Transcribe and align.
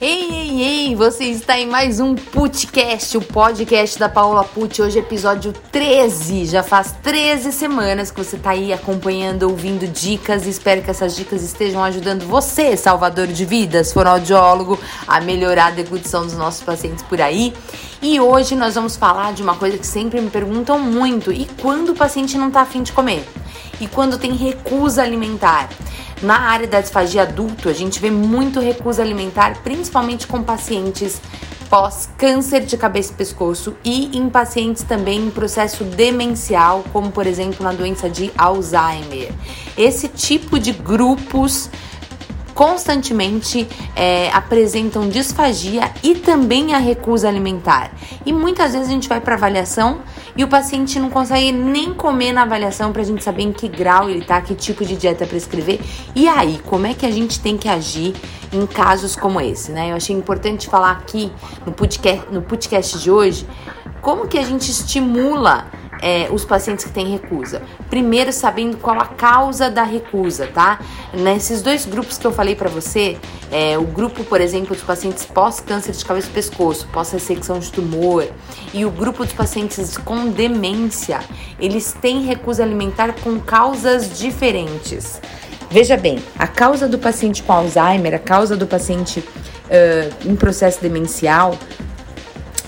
Ei, 0.00 0.30
ei, 0.30 0.62
ei, 0.62 0.96
você 0.96 1.24
está 1.26 1.56
em 1.58 1.68
mais 1.68 2.00
um 2.00 2.16
Putcast, 2.16 3.16
o 3.16 3.22
podcast 3.22 3.96
da 3.96 4.08
Paola 4.08 4.42
Put. 4.42 4.82
Hoje 4.82 4.98
é 4.98 5.00
episódio 5.00 5.52
13. 5.52 6.46
Já 6.46 6.64
faz 6.64 6.92
13 7.04 7.52
semanas 7.52 8.10
que 8.10 8.22
você 8.22 8.34
está 8.34 8.50
aí 8.50 8.72
acompanhando, 8.72 9.44
ouvindo 9.44 9.86
dicas. 9.86 10.44
Espero 10.44 10.82
que 10.82 10.90
essas 10.90 11.14
dicas 11.14 11.44
estejam 11.44 11.84
ajudando 11.84 12.26
você, 12.26 12.76
salvador 12.76 13.28
de 13.28 13.44
vidas, 13.44 13.92
fonoaudiólogo, 13.92 14.78
a 15.06 15.20
melhorar 15.20 15.66
a 15.66 15.70
deglutição 15.70 16.24
dos 16.24 16.34
nossos 16.34 16.62
pacientes 16.62 17.04
por 17.04 17.20
aí. 17.20 17.54
E 18.02 18.20
hoje 18.20 18.56
nós 18.56 18.74
vamos 18.74 18.96
falar 18.96 19.32
de 19.32 19.42
uma 19.42 19.54
coisa 19.54 19.78
que 19.78 19.86
sempre 19.86 20.20
me 20.20 20.30
perguntam 20.30 20.80
muito: 20.80 21.32
e 21.32 21.46
quando 21.62 21.90
o 21.90 21.94
paciente 21.94 22.36
não 22.36 22.48
está 22.48 22.62
afim 22.62 22.82
de 22.82 22.90
comer? 22.90 23.24
E 23.80 23.86
quando 23.86 24.18
tem 24.18 24.32
recusa 24.32 25.02
alimentar? 25.02 25.68
Na 26.22 26.40
área 26.40 26.66
da 26.66 26.80
disfagia 26.80 27.22
adulto, 27.22 27.68
a 27.68 27.72
gente 27.72 28.00
vê 28.00 28.10
muito 28.10 28.58
recusa 28.58 29.02
alimentar, 29.02 29.62
principalmente 29.62 30.26
com 30.26 30.42
pacientes 30.42 31.20
pós 31.68 32.08
câncer 32.16 32.60
de 32.60 32.76
cabeça 32.76 33.12
e 33.12 33.16
pescoço 33.16 33.76
e 33.84 34.16
em 34.16 34.30
pacientes 34.30 34.82
também 34.82 35.26
em 35.26 35.30
processo 35.30 35.84
demencial, 35.84 36.84
como 36.92 37.10
por 37.10 37.26
exemplo 37.26 37.64
na 37.64 37.72
doença 37.72 38.08
de 38.08 38.30
Alzheimer. 38.38 39.32
Esse 39.76 40.08
tipo 40.08 40.58
de 40.58 40.72
grupos 40.72 41.68
constantemente 42.54 43.68
é, 43.94 44.30
apresentam 44.32 45.10
disfagia 45.10 45.92
e 46.02 46.14
também 46.14 46.72
a 46.72 46.78
recusa 46.78 47.28
alimentar. 47.28 47.90
E 48.24 48.32
muitas 48.32 48.72
vezes 48.72 48.88
a 48.88 48.90
gente 48.90 49.08
vai 49.08 49.20
para 49.20 49.34
avaliação 49.34 50.00
e 50.36 50.44
o 50.44 50.48
paciente 50.48 50.98
não 50.98 51.08
consegue 51.08 51.50
nem 51.52 51.94
comer 51.94 52.32
na 52.32 52.42
avaliação 52.42 52.92
para 52.92 53.02
a 53.02 53.04
gente 53.04 53.24
saber 53.24 53.42
em 53.42 53.52
que 53.52 53.68
grau 53.68 54.10
ele 54.10 54.24
tá, 54.24 54.40
que 54.40 54.54
tipo 54.54 54.84
de 54.84 54.96
dieta 54.96 55.26
prescrever. 55.26 55.80
E 56.14 56.28
aí, 56.28 56.60
como 56.64 56.86
é 56.86 56.94
que 56.94 57.06
a 57.06 57.10
gente 57.10 57.40
tem 57.40 57.56
que 57.56 57.68
agir 57.68 58.14
em 58.52 58.66
casos 58.66 59.16
como 59.16 59.40
esse, 59.40 59.72
né? 59.72 59.92
Eu 59.92 59.96
achei 59.96 60.14
importante 60.14 60.68
falar 60.68 60.92
aqui 60.92 61.32
no 61.64 61.72
podcast, 61.72 62.26
no 62.30 62.42
podcast 62.42 62.98
de 62.98 63.10
hoje 63.10 63.46
como 64.06 64.28
que 64.28 64.38
a 64.38 64.42
gente 64.44 64.70
estimula 64.70 65.66
é, 66.02 66.28
os 66.30 66.44
pacientes 66.44 66.84
que 66.84 66.90
têm 66.90 67.10
recusa. 67.10 67.62
Primeiro, 67.88 68.32
sabendo 68.32 68.76
qual 68.76 68.98
a 69.00 69.06
causa 69.06 69.70
da 69.70 69.82
recusa, 69.82 70.46
tá? 70.46 70.80
Nesses 71.12 71.62
dois 71.62 71.84
grupos 71.86 72.18
que 72.18 72.26
eu 72.26 72.32
falei 72.32 72.54
para 72.54 72.68
você, 72.68 73.16
é, 73.50 73.78
o 73.78 73.84
grupo, 73.84 74.24
por 74.24 74.40
exemplo, 74.40 74.74
dos 74.74 74.84
pacientes 74.84 75.24
pós-câncer 75.24 75.92
de 75.92 76.04
cabeça 76.04 76.28
e 76.28 76.32
pescoço, 76.32 76.88
pós-ressecção 76.92 77.58
de 77.58 77.70
tumor, 77.72 78.26
e 78.72 78.84
o 78.84 78.90
grupo 78.90 79.24
dos 79.24 79.34
pacientes 79.34 79.96
com 79.98 80.28
demência, 80.28 81.20
eles 81.58 81.92
têm 81.92 82.22
recusa 82.22 82.62
alimentar 82.62 83.14
com 83.22 83.38
causas 83.40 84.18
diferentes. 84.18 85.20
Veja 85.70 85.96
bem, 85.96 86.22
a 86.38 86.46
causa 86.46 86.86
do 86.86 86.98
paciente 86.98 87.42
com 87.42 87.52
Alzheimer, 87.52 88.14
a 88.14 88.18
causa 88.18 88.56
do 88.56 88.66
paciente 88.66 89.20
uh, 89.20 90.28
em 90.30 90.36
processo 90.36 90.80
demencial, 90.80 91.58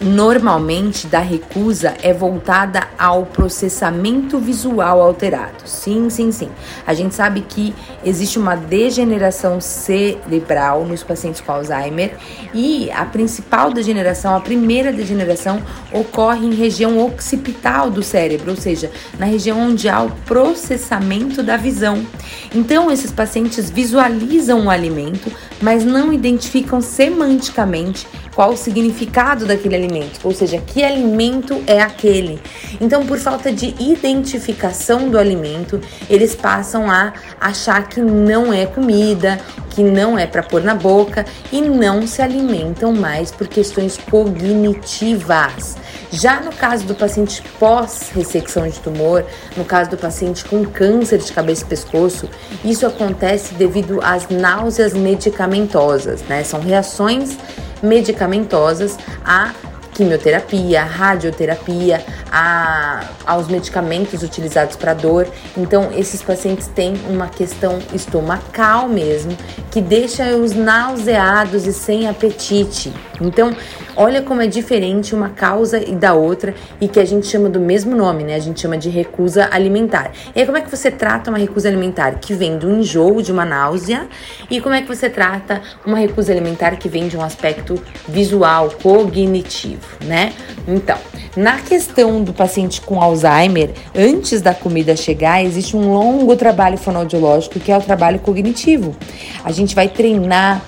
normalmente 0.00 1.06
da 1.06 1.20
recusa 1.20 1.94
é 2.02 2.12
voltada 2.12 2.86
ao 2.98 3.24
processamento 3.26 4.38
visual 4.38 5.00
alterado. 5.00 5.66
Sim, 5.66 6.10
sim, 6.10 6.32
sim. 6.32 6.50
A 6.86 6.94
gente 6.94 7.14
sabe 7.14 7.42
que 7.42 7.74
existe 8.04 8.38
uma 8.38 8.56
degeneração 8.56 9.60
cerebral 9.60 10.84
nos 10.84 11.02
pacientes 11.02 11.40
com 11.40 11.52
Alzheimer 11.52 12.16
e 12.52 12.90
a 12.90 13.04
principal 13.04 13.72
degeneração, 13.72 14.34
a 14.34 14.40
primeira 14.40 14.92
degeneração, 14.92 15.62
ocorre 15.92 16.46
em 16.46 16.54
região 16.54 17.04
occipital 17.04 17.90
do 17.90 18.02
cérebro, 18.02 18.50
ou 18.50 18.56
seja, 18.56 18.90
na 19.18 19.26
região 19.26 19.58
onde 19.60 19.88
há 19.88 20.02
o 20.02 20.10
processamento 20.26 21.42
da 21.42 21.56
visão. 21.56 22.04
Então, 22.54 22.90
esses 22.90 23.10
pacientes 23.10 23.70
visualizam 23.70 24.66
o 24.66 24.70
alimento, 24.70 25.32
mas 25.60 25.84
não 25.84 26.12
identificam 26.12 26.80
semanticamente 26.80 28.06
qual 28.34 28.52
o 28.52 28.56
significado 28.56 29.46
daquele 29.46 29.76
alimento, 29.76 29.83
ou 30.22 30.32
seja, 30.32 30.58
que 30.58 30.82
alimento 30.82 31.62
é 31.66 31.80
aquele. 31.80 32.40
Então, 32.80 33.06
por 33.06 33.18
falta 33.18 33.52
de 33.52 33.74
identificação 33.78 35.08
do 35.08 35.18
alimento, 35.18 35.80
eles 36.08 36.34
passam 36.34 36.90
a 36.90 37.12
achar 37.40 37.88
que 37.88 38.00
não 38.00 38.52
é 38.52 38.66
comida, 38.66 39.38
que 39.70 39.82
não 39.82 40.18
é 40.18 40.26
para 40.26 40.42
pôr 40.42 40.62
na 40.62 40.74
boca 40.74 41.24
e 41.50 41.60
não 41.60 42.06
se 42.06 42.22
alimentam 42.22 42.92
mais 42.92 43.30
por 43.30 43.48
questões 43.48 43.98
cognitivas. 43.98 45.76
Já 46.10 46.40
no 46.40 46.52
caso 46.52 46.86
do 46.86 46.94
paciente 46.94 47.42
pós-ressecção 47.58 48.68
de 48.68 48.78
tumor, 48.78 49.24
no 49.56 49.64
caso 49.64 49.90
do 49.90 49.96
paciente 49.96 50.44
com 50.44 50.64
câncer 50.64 51.18
de 51.18 51.32
cabeça 51.32 51.64
e 51.64 51.66
pescoço, 51.66 52.28
isso 52.64 52.86
acontece 52.86 53.54
devido 53.54 54.00
às 54.00 54.28
náuseas 54.28 54.92
medicamentosas, 54.94 56.22
né? 56.22 56.44
São 56.44 56.60
reações 56.60 57.36
medicamentosas 57.82 58.96
a 59.24 59.52
quimioterapia, 59.94 60.82
radioterapia, 60.82 62.04
a, 62.30 63.04
aos 63.24 63.48
medicamentos 63.48 64.22
utilizados 64.22 64.76
para 64.76 64.92
dor. 64.92 65.26
Então, 65.56 65.90
esses 65.96 66.20
pacientes 66.20 66.66
têm 66.66 66.94
uma 67.08 67.28
questão 67.28 67.78
estomacal 67.94 68.88
mesmo, 68.88 69.36
que 69.70 69.80
deixa 69.80 70.36
os 70.36 70.52
nauseados 70.52 71.66
e 71.66 71.72
sem 71.72 72.08
apetite. 72.08 72.92
Então, 73.20 73.54
olha 73.96 74.22
como 74.22 74.40
é 74.40 74.46
diferente 74.46 75.14
uma 75.14 75.30
causa 75.30 75.78
e 75.78 75.94
da 75.94 76.14
outra 76.14 76.54
e 76.80 76.88
que 76.88 77.00
a 77.00 77.04
gente 77.04 77.26
chama 77.26 77.48
do 77.48 77.60
mesmo 77.60 77.96
nome, 77.96 78.24
né? 78.24 78.34
A 78.34 78.40
gente 78.40 78.60
chama 78.60 78.76
de 78.76 78.88
recusa 78.88 79.48
alimentar. 79.50 80.12
E 80.34 80.40
aí, 80.40 80.46
como 80.46 80.58
é 80.58 80.60
que 80.60 80.70
você 80.70 80.90
trata 80.90 81.30
uma 81.30 81.38
recusa 81.38 81.68
alimentar 81.68 82.18
que 82.20 82.34
vem 82.34 82.58
do 82.58 82.70
enjoo, 82.70 83.22
de 83.22 83.32
uma 83.32 83.44
náusea? 83.44 84.08
E 84.50 84.60
como 84.60 84.74
é 84.74 84.82
que 84.82 84.88
você 84.88 85.08
trata 85.08 85.62
uma 85.84 85.98
recusa 85.98 86.32
alimentar 86.32 86.76
que 86.76 86.88
vem 86.88 87.08
de 87.08 87.16
um 87.16 87.22
aspecto 87.22 87.80
visual, 88.08 88.70
cognitivo, 88.82 89.86
né? 90.04 90.32
Então, 90.66 90.98
na 91.36 91.58
questão 91.58 92.22
do 92.22 92.32
paciente 92.32 92.80
com 92.80 93.00
Alzheimer, 93.00 93.70
antes 93.94 94.40
da 94.40 94.54
comida 94.54 94.94
chegar, 94.94 95.44
existe 95.44 95.76
um 95.76 95.92
longo 95.92 96.36
trabalho 96.36 96.78
fonoaudiológico 96.78 97.58
que 97.58 97.72
é 97.72 97.76
o 97.76 97.80
trabalho 97.80 98.20
cognitivo. 98.20 98.94
A 99.44 99.50
gente 99.50 99.74
vai 99.74 99.88
treinar 99.88 100.62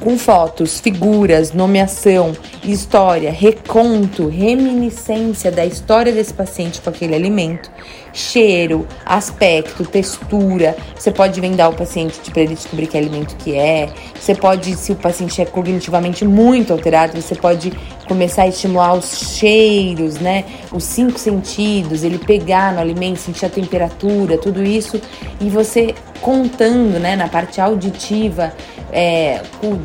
com 0.00 0.16
fotos, 0.16 0.80
figuras, 0.80 1.52
nomeação, 1.52 2.36
história, 2.64 3.30
reconto, 3.30 4.28
reminiscência 4.28 5.50
da 5.50 5.66
história 5.66 6.12
desse 6.12 6.32
paciente 6.32 6.80
com 6.80 6.90
aquele 6.90 7.14
alimento, 7.14 7.70
cheiro, 8.12 8.86
aspecto, 9.04 9.84
textura. 9.84 10.76
Você 10.96 11.10
pode 11.10 11.40
vendar 11.40 11.68
o 11.68 11.74
paciente 11.74 12.30
para 12.30 12.42
ele 12.42 12.54
descobrir 12.54 12.86
que 12.86 12.96
alimento 12.96 13.36
que 13.36 13.54
é. 13.54 13.88
Você 14.18 14.34
pode, 14.34 14.74
se 14.76 14.92
o 14.92 14.96
paciente 14.96 15.40
é 15.40 15.44
cognitivamente 15.44 16.24
muito 16.24 16.72
alterado, 16.72 17.20
você 17.20 17.34
pode 17.34 17.72
começar 18.06 18.42
a 18.42 18.48
estimular 18.48 18.94
os 18.94 19.36
cheiros, 19.36 20.14
né? 20.18 20.44
Os 20.72 20.84
cinco 20.84 21.18
sentidos, 21.18 22.02
ele 22.02 22.18
pegar 22.18 22.72
no 22.72 22.80
alimento, 22.80 23.18
sentir 23.18 23.46
a 23.46 23.50
temperatura, 23.50 24.38
tudo 24.38 24.62
isso, 24.62 25.00
e 25.40 25.50
você 25.50 25.94
contando, 26.20 26.98
né, 26.98 27.14
na 27.14 27.28
parte 27.28 27.60
auditiva 27.60 28.52
é, 28.92 29.42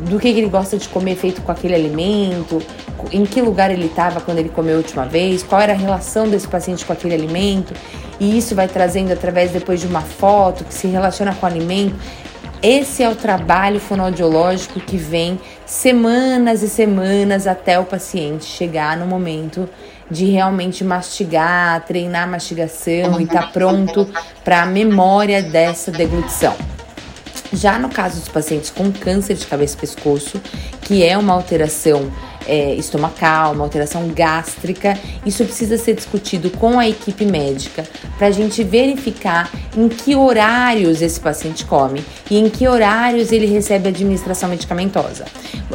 do 0.08 0.18
que, 0.18 0.28
ele 0.28 0.48
gosta 0.48 0.76
de 0.76 0.88
comer 0.88 1.16
feito 1.16 1.42
com 1.42 1.52
aquele 1.52 1.74
alimento, 1.74 2.60
em 3.12 3.24
que 3.24 3.40
lugar 3.40 3.70
ele 3.70 3.86
estava 3.86 4.20
quando 4.20 4.38
ele 4.38 4.48
comeu 4.48 4.74
a 4.74 4.78
última 4.78 5.04
vez, 5.04 5.42
qual 5.42 5.60
era 5.60 5.72
a 5.72 5.76
relação 5.76 6.28
desse 6.28 6.48
paciente 6.48 6.84
com 6.84 6.92
aquele 6.92 7.14
alimento, 7.14 7.74
e 8.24 8.38
isso 8.38 8.54
vai 8.54 8.66
trazendo 8.66 9.12
através 9.12 9.50
depois 9.50 9.80
de 9.80 9.86
uma 9.86 10.00
foto 10.00 10.64
que 10.64 10.72
se 10.72 10.86
relaciona 10.86 11.34
com 11.34 11.44
o 11.44 11.48
alimento. 11.48 11.94
Esse 12.62 13.02
é 13.02 13.08
o 13.10 13.14
trabalho 13.14 13.78
fonoaudiológico 13.78 14.80
que 14.80 14.96
vem 14.96 15.38
semanas 15.66 16.62
e 16.62 16.68
semanas 16.68 17.46
até 17.46 17.78
o 17.78 17.84
paciente 17.84 18.46
chegar 18.46 18.96
no 18.96 19.04
momento 19.04 19.68
de 20.10 20.24
realmente 20.24 20.82
mastigar, 20.82 21.84
treinar 21.84 22.22
a 22.22 22.26
mastigação 22.26 23.20
e 23.20 23.24
estar 23.24 23.42
tá 23.42 23.48
pronto 23.48 24.08
para 24.42 24.62
a 24.62 24.66
memória 24.66 25.42
dessa 25.42 25.90
deglutição. 25.90 26.56
Já 27.52 27.78
no 27.78 27.90
caso 27.90 28.20
dos 28.20 28.28
pacientes 28.28 28.70
com 28.70 28.90
câncer 28.90 29.34
de 29.34 29.46
cabeça 29.46 29.76
e 29.76 29.80
pescoço, 29.80 30.40
que 30.80 31.04
é 31.04 31.16
uma 31.18 31.34
alteração 31.34 32.10
é, 32.46 32.74
estomacal, 32.74 33.52
uma 33.52 33.64
alteração 33.64 34.08
gástrica, 34.08 34.98
isso 35.24 35.44
precisa 35.44 35.76
ser 35.78 35.94
discutido 35.94 36.50
com 36.50 36.78
a 36.78 36.88
equipe 36.88 37.24
médica 37.24 37.84
para 38.18 38.28
a 38.28 38.30
gente 38.30 38.62
verificar 38.62 39.50
em 39.76 39.88
que 39.88 40.14
horários 40.14 41.02
esse 41.02 41.20
paciente 41.20 41.64
come 41.64 42.04
e 42.30 42.38
em 42.38 42.48
que 42.48 42.66
horários 42.68 43.32
ele 43.32 43.46
recebe 43.46 43.88
administração 43.88 44.48
medicamentosa. 44.48 45.24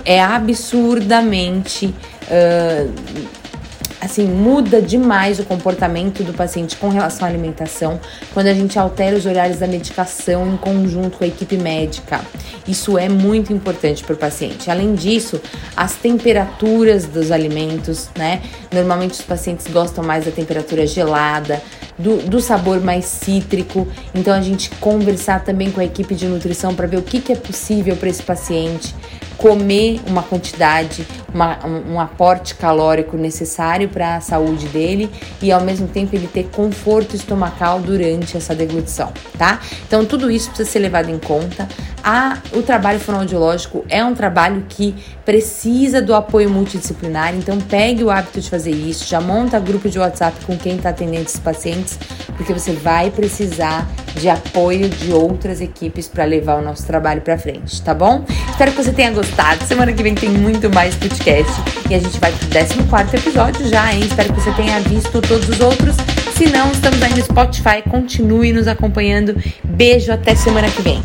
É 0.05 0.21
absurdamente. 0.21 1.93
Uh, 2.29 3.38
assim, 4.01 4.25
muda 4.25 4.81
demais 4.81 5.39
o 5.39 5.43
comportamento 5.43 6.23
do 6.23 6.33
paciente 6.33 6.77
com 6.77 6.89
relação 6.89 7.27
à 7.27 7.29
alimentação 7.29 7.99
quando 8.33 8.47
a 8.47 8.53
gente 8.53 8.77
altera 8.79 9.15
os 9.15 9.25
horários 9.25 9.59
da 9.59 9.67
medicação 9.67 10.47
em 10.47 10.57
conjunto 10.57 11.17
com 11.17 11.23
a 11.23 11.27
equipe 11.27 11.57
médica. 11.57 12.21
Isso 12.67 12.97
é 12.97 13.09
muito 13.09 13.51
importante 13.51 14.03
para 14.03 14.13
o 14.13 14.17
paciente. 14.17 14.69
Além 14.69 14.95
disso, 14.95 15.41
as 15.75 15.95
temperaturas 15.95 17.05
dos 17.05 17.31
alimentos, 17.31 18.09
né? 18.17 18.41
Normalmente 18.71 19.13
os 19.13 19.21
pacientes 19.21 19.67
gostam 19.67 20.03
mais 20.03 20.25
da 20.25 20.31
temperatura 20.31 20.85
gelada, 20.85 21.61
do, 21.99 22.17
do 22.27 22.39
sabor 22.39 22.81
mais 22.81 23.05
cítrico. 23.05 23.87
Então 24.15 24.33
a 24.33 24.41
gente 24.41 24.69
conversar 24.79 25.43
também 25.43 25.69
com 25.69 25.81
a 25.81 25.85
equipe 25.85 26.15
de 26.15 26.27
nutrição 26.27 26.73
para 26.73 26.87
ver 26.87 26.97
o 26.97 27.03
que, 27.03 27.19
que 27.19 27.33
é 27.33 27.35
possível 27.35 27.95
para 27.95 28.09
esse 28.09 28.23
paciente 28.23 28.95
comer 29.39 30.01
uma 30.05 30.21
quantidade, 30.21 31.07
uma, 31.33 31.65
um, 31.65 31.93
um 31.93 31.99
aporte 31.99 32.55
calórico 32.55 33.15
necessário 33.15 33.87
para 33.87 34.17
a 34.17 34.21
saúde 34.21 34.67
dele 34.67 35.09
e 35.41 35.49
ao 35.49 35.61
mesmo 35.61 35.87
tempo 35.87 36.13
ele 36.13 36.27
ter 36.27 36.49
conforto 36.49 37.15
estomacal 37.15 37.79
durante 37.79 38.35
essa 38.35 38.53
deglutição, 38.53 39.13
tá? 39.37 39.61
Então 39.87 40.05
tudo 40.05 40.29
isso 40.29 40.49
precisa 40.49 40.69
ser 40.69 40.79
levado 40.79 41.09
em 41.09 41.17
conta. 41.17 41.69
A, 42.11 42.39
o 42.53 42.63
trabalho 42.63 42.99
fonoaudiológico 42.99 43.85
é 43.87 44.03
um 44.03 44.15
trabalho 44.15 44.65
que 44.67 44.95
precisa 45.23 46.01
do 46.01 46.15
apoio 46.15 46.49
multidisciplinar, 46.49 47.35
então 47.35 47.59
pegue 47.59 48.03
o 48.03 48.09
hábito 48.09 48.41
de 48.41 48.49
fazer 48.49 48.71
isso, 48.71 49.07
já 49.07 49.21
monta 49.21 49.59
grupo 49.59 49.87
de 49.87 49.99
WhatsApp 49.99 50.43
com 50.43 50.57
quem 50.57 50.77
está 50.77 50.89
atendendo 50.89 51.21
esses 51.21 51.39
pacientes, 51.39 51.99
porque 52.35 52.51
você 52.51 52.71
vai 52.71 53.11
precisar 53.11 53.87
de 54.15 54.27
apoio 54.27 54.89
de 54.89 55.13
outras 55.13 55.61
equipes 55.61 56.07
para 56.07 56.23
levar 56.23 56.55
o 56.55 56.63
nosso 56.63 56.83
trabalho 56.87 57.21
para 57.21 57.37
frente, 57.37 57.79
tá 57.83 57.93
bom? 57.93 58.25
Espero 58.49 58.71
que 58.71 58.83
você 58.83 58.91
tenha 58.91 59.11
gostado. 59.11 59.63
Semana 59.65 59.93
que 59.93 60.01
vem 60.01 60.15
tem 60.15 60.31
muito 60.31 60.67
mais 60.73 60.95
podcast 60.95 61.53
e 61.91 61.93
a 61.93 61.99
gente 61.99 62.19
vai 62.19 62.31
pro 62.31 62.47
14 62.47 63.17
episódio 63.17 63.67
já, 63.67 63.93
hein? 63.93 63.99
Espero 63.99 64.33
que 64.33 64.41
você 64.41 64.51
tenha 64.53 64.79
visto 64.79 65.21
todos 65.21 65.47
os 65.47 65.59
outros. 65.59 65.95
Se 66.35 66.47
não, 66.47 66.71
estamos 66.71 67.03
aí 67.03 67.13
no 67.13 67.21
Spotify. 67.21 67.83
Continue 67.87 68.51
nos 68.51 68.67
acompanhando. 68.67 69.35
Beijo, 69.63 70.11
até 70.11 70.33
semana 70.33 70.67
que 70.71 70.81
vem. 70.81 70.99